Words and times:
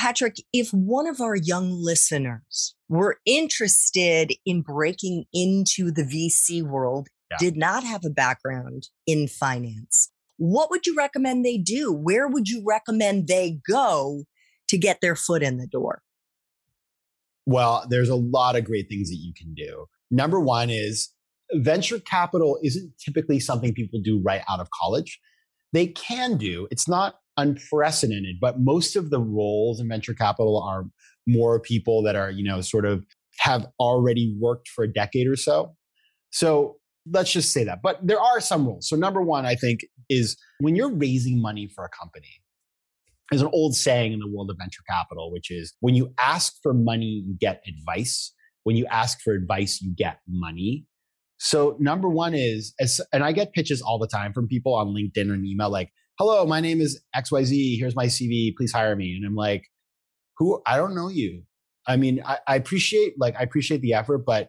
Patrick, 0.00 0.36
if 0.50 0.70
one 0.70 1.06
of 1.06 1.20
our 1.20 1.36
young 1.36 1.72
listeners 1.72 2.74
were 2.88 3.18
interested 3.26 4.32
in 4.46 4.62
breaking 4.62 5.26
into 5.30 5.90
the 5.90 6.02
VC 6.02 6.62
world, 6.62 7.08
yeah. 7.30 7.36
did 7.38 7.54
not 7.54 7.84
have 7.84 8.06
a 8.06 8.10
background 8.10 8.88
in 9.06 9.28
finance, 9.28 10.10
what 10.38 10.70
would 10.70 10.86
you 10.86 10.94
recommend 10.96 11.44
they 11.44 11.58
do? 11.58 11.92
Where 11.92 12.26
would 12.26 12.48
you 12.48 12.62
recommend 12.66 13.28
they 13.28 13.58
go 13.68 14.24
to 14.68 14.78
get 14.78 15.02
their 15.02 15.14
foot 15.14 15.42
in 15.42 15.58
the 15.58 15.66
door? 15.66 16.00
Well, 17.44 17.84
there's 17.90 18.08
a 18.08 18.16
lot 18.16 18.56
of 18.56 18.64
great 18.64 18.86
things 18.88 19.10
that 19.10 19.18
you 19.20 19.34
can 19.36 19.52
do. 19.52 19.84
Number 20.10 20.40
one 20.40 20.70
is 20.70 21.10
venture 21.52 22.00
capital 22.00 22.58
isn't 22.62 22.94
typically 22.98 23.38
something 23.38 23.74
people 23.74 24.00
do 24.02 24.22
right 24.24 24.40
out 24.48 24.60
of 24.60 24.68
college. 24.80 25.20
They 25.74 25.88
can 25.88 26.38
do, 26.38 26.68
it's 26.70 26.88
not 26.88 27.16
unprecedented, 27.36 28.36
but 28.40 28.60
most 28.60 28.96
of 28.96 29.10
the 29.10 29.20
roles 29.20 29.80
in 29.80 29.88
venture 29.88 30.14
capital 30.14 30.62
are 30.62 30.84
more 31.26 31.60
people 31.60 32.02
that 32.02 32.16
are, 32.16 32.30
you 32.30 32.44
know, 32.44 32.60
sort 32.60 32.84
of 32.84 33.04
have 33.38 33.66
already 33.78 34.36
worked 34.38 34.68
for 34.68 34.84
a 34.84 34.92
decade 34.92 35.28
or 35.28 35.36
so. 35.36 35.76
So 36.30 36.76
let's 37.10 37.32
just 37.32 37.52
say 37.52 37.64
that. 37.64 37.80
But 37.82 38.06
there 38.06 38.20
are 38.20 38.40
some 38.40 38.66
rules. 38.66 38.88
So 38.88 38.96
number 38.96 39.22
one, 39.22 39.46
I 39.46 39.54
think, 39.54 39.80
is 40.08 40.36
when 40.58 40.76
you're 40.76 40.92
raising 40.92 41.40
money 41.40 41.68
for 41.74 41.84
a 41.84 41.88
company, 41.88 42.42
there's 43.30 43.42
an 43.42 43.50
old 43.52 43.74
saying 43.74 44.12
in 44.12 44.18
the 44.18 44.28
world 44.28 44.50
of 44.50 44.56
venture 44.58 44.82
capital, 44.88 45.32
which 45.32 45.50
is 45.50 45.72
when 45.80 45.94
you 45.94 46.12
ask 46.18 46.54
for 46.62 46.74
money, 46.74 47.22
you 47.26 47.36
get 47.38 47.62
advice. 47.66 48.34
When 48.64 48.76
you 48.76 48.86
ask 48.86 49.20
for 49.20 49.32
advice, 49.32 49.80
you 49.80 49.94
get 49.96 50.18
money. 50.28 50.84
So 51.38 51.76
number 51.78 52.08
one 52.08 52.34
is, 52.34 52.74
as, 52.80 53.00
and 53.12 53.24
I 53.24 53.32
get 53.32 53.52
pitches 53.52 53.80
all 53.80 53.98
the 53.98 54.08
time 54.08 54.32
from 54.32 54.48
people 54.48 54.74
on 54.74 54.88
LinkedIn 54.88 55.32
and 55.32 55.46
email 55.46 55.70
like, 55.70 55.90
hello, 56.20 56.44
my 56.44 56.60
name 56.60 56.82
is 56.82 57.00
XYZ. 57.16 57.78
Here's 57.78 57.96
my 57.96 58.04
CV. 58.04 58.54
Please 58.54 58.70
hire 58.72 58.94
me. 58.94 59.14
And 59.14 59.24
I'm 59.24 59.34
like, 59.34 59.64
who? 60.36 60.60
I 60.66 60.76
don't 60.76 60.94
know 60.94 61.08
you. 61.08 61.44
I 61.88 61.96
mean, 61.96 62.22
I, 62.26 62.36
I 62.46 62.56
appreciate 62.56 63.14
like 63.18 63.36
I 63.40 63.42
appreciate 63.42 63.80
the 63.80 63.94
effort, 63.94 64.26
but 64.26 64.48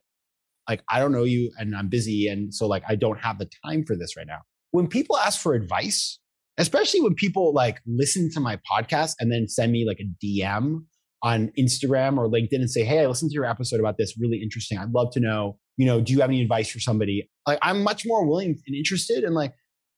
like 0.67 0.83
I 0.89 0.99
don't 0.99 1.13
know 1.13 1.23
you 1.23 1.49
and 1.57 1.73
I'm 1.73 1.87
busy. 1.87 2.27
And 2.27 2.53
so 2.53 2.67
like 2.67 2.83
I 2.89 2.95
don't 2.95 3.19
have 3.21 3.39
the 3.39 3.49
time 3.65 3.85
for 3.85 3.95
this 3.95 4.17
right 4.17 4.27
now. 4.27 4.39
When 4.71 4.87
people 4.87 5.17
ask 5.17 5.39
for 5.39 5.53
advice, 5.53 6.19
especially 6.57 6.99
when 6.99 7.15
people 7.15 7.53
like 7.53 7.79
listen 7.87 8.29
to 8.33 8.41
my 8.41 8.59
podcast 8.69 9.13
and 9.21 9.31
then 9.31 9.47
send 9.47 9.71
me 9.71 9.87
like 9.87 10.01
a 10.01 10.25
DM 10.25 10.83
on 11.23 11.53
Instagram 11.57 12.17
or 12.17 12.27
LinkedIn 12.27 12.55
and 12.55 12.69
say, 12.69 12.83
Hey, 12.83 12.99
I 12.99 13.05
listened 13.05 13.31
to 13.31 13.35
your 13.35 13.45
episode 13.45 13.79
about 13.79 13.97
this. 13.97 14.19
Really 14.19 14.41
interesting. 14.43 14.77
I'd 14.77 14.91
love 14.91 15.13
to 15.13 15.21
know, 15.21 15.57
you 15.77 15.85
know, 15.85 16.01
do 16.01 16.11
you 16.11 16.19
have 16.19 16.31
any 16.31 16.41
advice 16.41 16.69
for 16.69 16.81
somebody? 16.81 17.29
Like 17.47 17.59
I'm 17.61 17.81
much 17.81 18.05
more 18.05 18.27
willing 18.27 18.59
and 18.67 18.75
interested 18.75 19.23
and 19.23 19.33
like, 19.33 19.53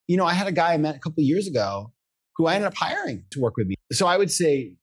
you 0.06 0.16
know, 0.16 0.26
I 0.26 0.34
had 0.34 0.46
a 0.46 0.52
guy 0.52 0.74
I 0.74 0.76
met 0.76 0.96
a 0.96 0.98
couple 0.98 1.22
of 1.22 1.26
years 1.26 1.46
ago 1.46 1.92
who 2.36 2.46
I 2.46 2.54
ended 2.54 2.68
up 2.68 2.76
hiring 2.76 3.24
to 3.30 3.40
work 3.40 3.56
with 3.56 3.66
me. 3.66 3.76
So 3.92 4.06
I 4.06 4.16
would 4.16 4.30
say 4.30 4.74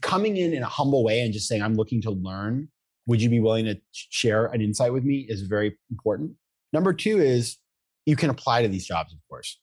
coming 0.00 0.36
in 0.36 0.52
in 0.52 0.62
a 0.62 0.68
humble 0.68 1.04
way 1.04 1.20
and 1.20 1.32
just 1.32 1.48
saying, 1.48 1.62
I'm 1.62 1.74
looking 1.74 2.00
to 2.02 2.10
learn. 2.10 2.68
Would 3.06 3.20
you 3.20 3.28
be 3.28 3.40
willing 3.40 3.64
to 3.64 3.76
share 3.92 4.46
an 4.46 4.60
insight 4.60 4.92
with 4.92 5.04
me 5.04 5.26
is 5.28 5.42
very 5.42 5.76
important. 5.90 6.32
Number 6.72 6.92
two 6.92 7.20
is 7.20 7.58
you 8.06 8.16
can 8.16 8.30
apply 8.30 8.62
to 8.62 8.68
these 8.68 8.86
jobs, 8.86 9.12
of 9.12 9.18
course, 9.28 9.58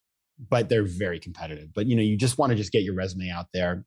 but 0.49 0.67
they're 0.67 0.83
very 0.83 1.19
competitive. 1.19 1.69
But 1.73 1.87
you 1.87 1.95
know, 1.95 2.01
you 2.01 2.17
just 2.17 2.37
want 2.37 2.51
to 2.51 2.55
just 2.55 2.71
get 2.71 2.83
your 2.83 2.95
resume 2.95 3.29
out 3.29 3.47
there. 3.53 3.85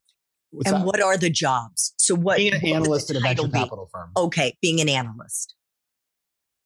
What's 0.49 0.69
and 0.71 0.81
that? 0.81 0.85
what 0.85 1.01
are 1.01 1.17
the 1.17 1.29
jobs? 1.29 1.93
So 1.97 2.15
what? 2.15 2.37
Being 2.37 2.55
an 2.55 2.65
analyst 2.65 3.11
at 3.11 3.15
a 3.15 3.19
venture 3.19 3.47
capital 3.47 3.89
firm. 3.91 4.11
Okay, 4.17 4.57
being 4.61 4.81
an 4.81 4.89
analyst 4.89 5.55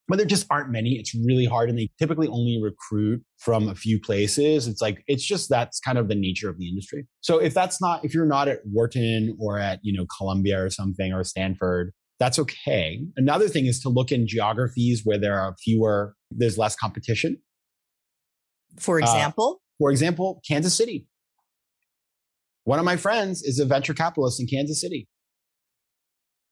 but 0.07 0.18
there 0.18 0.25
just 0.25 0.47
aren't 0.50 0.72
many. 0.72 0.91
It's 0.91 1.13
really 1.13 1.45
hard. 1.45 1.69
And 1.69 1.78
they 1.78 1.90
typically 2.00 2.28
only 2.28 2.59
recruit 2.62 3.22
from 3.40 3.68
a 3.68 3.75
few 3.75 4.00
places. 4.00 4.68
It's 4.68 4.81
like, 4.81 5.03
it's 5.07 5.25
just 5.25 5.50
that's 5.50 5.79
kind 5.79 5.97
of 5.97 6.07
the 6.07 6.16
nature 6.16 6.50
of 6.50 6.57
the 6.57 6.69
industry. 6.69 7.07
So 7.22 7.40
if 7.40 7.53
that's 7.53 7.81
not, 7.81 8.06
if 8.06 8.13
you're 8.13 8.25
not 8.25 8.47
at 8.47 8.59
Wharton 8.66 9.35
or 9.40 9.59
at, 9.59 9.79
you 9.84 9.97
know, 9.97 10.06
Columbia 10.17 10.63
or 10.63 10.69
something 10.69 11.12
or 11.12 11.23
Stanford, 11.23 11.91
that's 12.19 12.40
okay. 12.40 13.01
Another 13.17 13.47
thing 13.47 13.66
is 13.66 13.79
to 13.81 13.90
look 13.90 14.12
in 14.12 14.28
geographies 14.28 15.01
where 15.03 15.19
there 15.19 15.40
are 15.40 15.56
fewer, 15.63 16.16
there's 16.31 16.57
less 16.57 16.75
competition. 16.75 17.38
For 18.79 18.96
uh, 18.96 19.03
example? 19.03 19.59
Uh, 19.59 19.63
for 19.79 19.91
example, 19.91 20.41
Kansas 20.47 20.75
City. 20.75 21.06
One 22.63 22.79
of 22.79 22.85
my 22.85 22.97
friends 22.97 23.44
is 23.44 23.59
a 23.59 23.66
venture 23.66 23.94
capitalist 23.94 24.40
in 24.40 24.47
Kansas 24.47 24.81
City. 24.81 25.07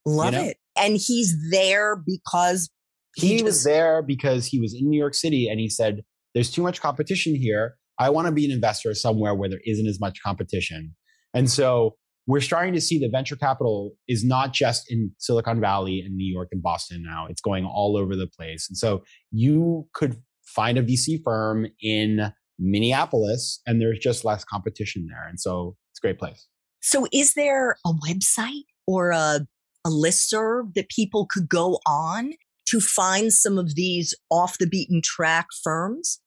Love 0.06 0.34
you 0.34 0.40
know? 0.40 0.46
it. 0.46 0.58
And 0.78 0.98
he's 0.98 1.36
there 1.52 1.96
because 1.96 2.70
he, 3.16 3.44
was 3.44 3.64
there 3.64 4.02
because 4.02 4.46
he 4.46 4.60
was 4.60 4.74
in 4.74 4.90
New 4.90 4.98
York 4.98 5.14
City 5.14 5.48
and 5.48 5.60
he 5.60 5.70
said, 5.70 6.02
There's 6.34 6.52
too 6.52 6.62
much 6.62 6.82
competition 6.82 7.36
here. 7.36 7.76
I 8.00 8.10
want 8.10 8.28
to 8.28 8.32
be 8.32 8.46
an 8.46 8.52
investor 8.52 8.94
somewhere 8.94 9.34
where 9.34 9.50
there 9.50 9.62
isn't 9.66 9.88
as 9.88 10.00
much 10.00 10.20
competition. 10.22 10.96
And 11.34 11.50
so 11.50 11.96
we're 12.28 12.42
starting 12.42 12.74
to 12.74 12.82
see 12.82 13.00
that 13.00 13.12
venture 13.12 13.36
capital 13.36 13.92
is 14.08 14.24
not 14.26 14.52
just 14.52 14.92
in 14.92 15.12
Silicon 15.20 15.62
Valley 15.62 16.02
and 16.06 16.16
New 16.16 16.32
York 16.32 16.50
and 16.52 16.62
Boston 16.62 17.04
now, 17.06 17.28
it's 17.30 17.42
going 17.42 17.66
all 17.66 17.98
over 17.98 18.16
the 18.16 18.28
place. 18.28 18.68
And 18.70 18.78
so 18.78 19.04
you 19.32 19.88
could 19.94 20.18
find 20.46 20.78
a 20.78 20.84
VC 20.84 21.20
firm 21.24 21.68
in 21.82 22.32
Minneapolis 22.58 23.62
and 23.66 23.80
there's 23.80 24.00
just 24.00 24.26
less 24.26 24.44
competition 24.44 25.08
there. 25.10 25.28
And 25.28 25.40
so 25.40 25.76
it's 25.92 26.00
a 26.00 26.02
great 26.02 26.20
place. 26.20 26.48
So 26.82 27.08
is 27.12 27.34
there 27.34 27.78
a 27.86 27.92
website 28.08 28.66
or 28.88 29.12
a, 29.12 29.46
a 29.86 29.90
listserv 29.90 30.74
that 30.76 30.90
people 30.90 31.28
could 31.30 31.48
go 31.48 31.80
on 31.86 32.34
to 32.68 32.80
find 32.80 33.32
some 33.32 33.58
of 33.58 33.76
these 33.76 34.14
off 34.30 34.58
the 34.58 34.68
beaten 34.68 35.02
track 35.04 35.48
firms? 35.64 36.20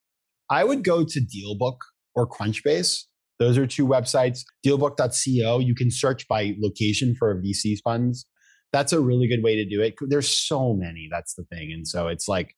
I 0.51 0.65
would 0.65 0.85
go 0.85 1.05
to 1.05 1.21
Dealbook 1.21 1.79
or 2.15 2.29
Crunchbase. 2.29 3.05
Those 3.39 3.59
are 3.59 3.67
two 3.67 3.87
websites. 3.87 4.41
Dealbook.co, 4.67 5.59
you 5.61 5.75
can 5.75 5.91
search 5.91 6.27
by 6.27 6.55
location 6.59 7.15
for 7.19 7.41
VC 7.41 7.77
funds. 7.85 8.27
That's 8.73 8.93
a 8.93 9.01
really 9.01 9.29
good 9.29 9.43
way 9.43 9.57
to 9.57 9.65
do 9.65 9.81
it. 9.81 9.95
There's 10.09 10.29
so 10.29 10.75
many. 10.75 11.09
That's 11.11 11.35
the 11.35 11.45
thing. 11.45 11.73
And 11.73 11.87
so 11.87 12.09
it's 12.09 12.29
like, 12.29 12.55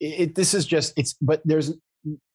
it, 0.00 0.34
this 0.34 0.54
is 0.54 0.66
just, 0.66 0.92
it's, 0.96 1.14
but 1.20 1.42
there's, 1.44 1.70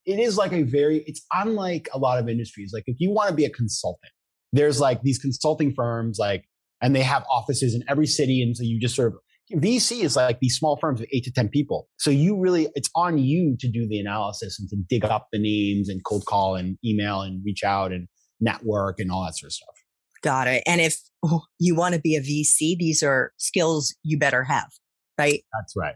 it 0.05 0.19
is 0.19 0.37
like 0.37 0.51
a 0.51 0.63
very, 0.63 1.03
it's 1.07 1.25
unlike 1.33 1.87
a 1.93 1.97
lot 1.97 2.19
of 2.19 2.27
industries. 2.29 2.71
Like 2.73 2.83
if 2.87 2.97
you 2.99 3.11
want 3.11 3.29
to 3.29 3.35
be 3.35 3.45
a 3.45 3.49
consultant, 3.49 4.11
there's 4.51 4.79
like 4.79 5.01
these 5.03 5.19
consulting 5.19 5.73
firms, 5.73 6.17
like, 6.19 6.45
and 6.81 6.95
they 6.95 7.01
have 7.01 7.23
offices 7.29 7.75
in 7.75 7.83
every 7.87 8.07
city. 8.07 8.41
And 8.41 8.55
so 8.55 8.63
you 8.63 8.79
just 8.79 8.95
sort 8.95 9.09
of 9.09 9.19
VC 9.53 10.03
is 10.03 10.15
like 10.15 10.39
these 10.39 10.55
small 10.55 10.77
firms 10.77 10.99
with 10.99 11.09
eight 11.11 11.23
to 11.23 11.31
10 11.31 11.49
people. 11.49 11.87
So 11.97 12.11
you 12.11 12.39
really, 12.39 12.69
it's 12.75 12.89
on 12.95 13.17
you 13.17 13.55
to 13.59 13.67
do 13.67 13.87
the 13.87 13.99
analysis 13.99 14.59
and 14.59 14.69
to 14.69 14.77
dig 14.89 15.05
up 15.05 15.27
the 15.31 15.39
names 15.39 15.89
and 15.89 16.03
cold 16.03 16.25
call 16.25 16.55
and 16.55 16.77
email 16.85 17.21
and 17.21 17.41
reach 17.43 17.63
out 17.63 17.91
and 17.91 18.07
network 18.39 18.99
and 18.99 19.11
all 19.11 19.23
that 19.25 19.37
sort 19.37 19.49
of 19.49 19.53
stuff. 19.53 19.75
Got 20.21 20.47
it. 20.47 20.63
And 20.65 20.81
if 20.81 20.99
oh, 21.23 21.43
you 21.59 21.75
want 21.75 21.95
to 21.95 22.01
be 22.01 22.15
a 22.15 22.21
VC, 22.21 22.77
these 22.77 23.01
are 23.01 23.31
skills 23.37 23.95
you 24.03 24.19
better 24.19 24.43
have, 24.43 24.69
right? 25.17 25.43
That's 25.53 25.73
right. 25.75 25.95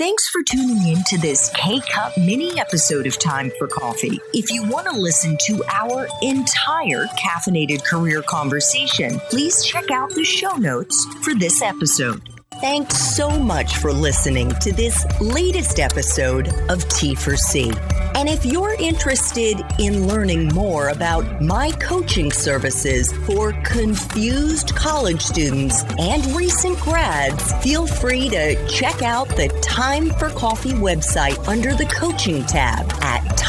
Thanks 0.00 0.30
for 0.30 0.42
tuning 0.42 0.88
in 0.88 1.04
to 1.08 1.18
this 1.18 1.50
K 1.54 1.78
Cup 1.78 2.16
mini 2.16 2.58
episode 2.58 3.06
of 3.06 3.18
Time 3.18 3.52
for 3.58 3.66
Coffee. 3.66 4.18
If 4.32 4.50
you 4.50 4.66
want 4.66 4.86
to 4.86 4.98
listen 4.98 5.36
to 5.42 5.62
our 5.70 6.08
entire 6.22 7.04
caffeinated 7.18 7.84
career 7.84 8.22
conversation, 8.22 9.20
please 9.28 9.62
check 9.62 9.90
out 9.90 10.08
the 10.14 10.24
show 10.24 10.56
notes 10.56 11.04
for 11.22 11.34
this 11.34 11.60
episode. 11.60 12.22
Thanks 12.62 12.96
so 12.96 13.28
much 13.28 13.76
for 13.76 13.92
listening 13.92 14.48
to 14.62 14.72
this 14.72 15.04
latest 15.20 15.78
episode 15.78 16.48
of 16.48 16.78
T4C. 16.86 17.99
And 18.20 18.28
if 18.28 18.44
you're 18.44 18.74
interested 18.74 19.64
in 19.78 20.06
learning 20.06 20.48
more 20.48 20.90
about 20.90 21.40
my 21.40 21.70
coaching 21.80 22.30
services 22.30 23.10
for 23.24 23.54
confused 23.62 24.76
college 24.76 25.22
students 25.22 25.84
and 25.98 26.26
recent 26.36 26.78
grads, 26.80 27.54
feel 27.64 27.86
free 27.86 28.28
to 28.28 28.68
check 28.68 29.00
out 29.00 29.26
the 29.30 29.48
Time 29.62 30.10
for 30.10 30.28
Coffee 30.28 30.74
website 30.74 31.48
under 31.48 31.72
the 31.72 31.86
coaching 31.86 32.44
tab 32.44 32.92
at 33.00 33.38